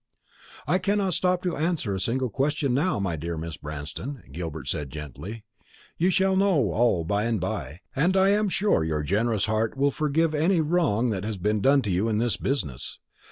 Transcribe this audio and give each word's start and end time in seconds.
"I 0.65 0.79
cannot 0.79 1.13
stop 1.13 1.43
to 1.43 1.55
answer 1.55 1.93
a 1.93 1.99
single 1.99 2.31
question 2.31 2.73
now, 2.73 2.99
my 2.99 3.15
dear 3.15 3.37
Mrs. 3.37 3.61
Branston," 3.61 4.23
Gilbert 4.31 4.67
said 4.67 4.89
gently. 4.89 5.43
"You 5.95 6.09
shall 6.09 6.35
know 6.35 6.71
all 6.71 7.03
by 7.03 7.25
and 7.25 7.39
by, 7.39 7.81
and 7.95 8.17
I 8.17 8.29
am 8.29 8.49
sure 8.49 8.83
your 8.83 9.03
generous 9.03 9.45
heart 9.45 9.77
will 9.77 9.91
forgive 9.91 10.33
any 10.33 10.59
wrong 10.59 11.11
that 11.11 11.23
has 11.23 11.37
been 11.37 11.61
done 11.61 11.83
you 11.85 12.09
in 12.09 12.17
this 12.17 12.35
business. 12.37 12.97